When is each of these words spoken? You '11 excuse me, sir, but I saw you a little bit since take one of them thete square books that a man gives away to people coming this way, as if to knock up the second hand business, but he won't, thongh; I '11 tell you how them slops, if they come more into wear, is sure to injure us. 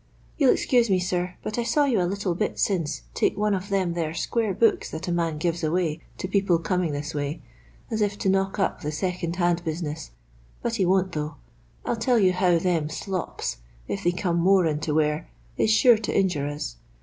You 0.35 0.47
'11 0.47 0.55
excuse 0.57 0.89
me, 0.89 0.97
sir, 0.97 1.35
but 1.43 1.59
I 1.59 1.63
saw 1.63 1.85
you 1.85 2.01
a 2.01 2.09
little 2.09 2.33
bit 2.33 2.57
since 2.57 3.03
take 3.13 3.37
one 3.37 3.53
of 3.53 3.69
them 3.69 3.93
thete 3.93 4.17
square 4.17 4.51
books 4.55 4.89
that 4.89 5.07
a 5.07 5.11
man 5.11 5.37
gives 5.37 5.63
away 5.63 5.99
to 6.17 6.27
people 6.27 6.57
coming 6.57 6.91
this 6.91 7.13
way, 7.13 7.39
as 7.91 8.01
if 8.01 8.17
to 8.17 8.29
knock 8.29 8.57
up 8.57 8.81
the 8.81 8.91
second 8.91 9.35
hand 9.35 9.63
business, 9.63 10.09
but 10.63 10.77
he 10.77 10.87
won't, 10.87 11.11
thongh; 11.11 11.35
I 11.85 11.89
'11 11.89 12.01
tell 12.01 12.17
you 12.17 12.33
how 12.33 12.57
them 12.57 12.89
slops, 12.89 13.57
if 13.87 14.03
they 14.03 14.11
come 14.11 14.37
more 14.37 14.65
into 14.65 14.95
wear, 14.95 15.29
is 15.55 15.69
sure 15.69 15.99
to 15.99 16.17
injure 16.17 16.47
us. 16.47 16.77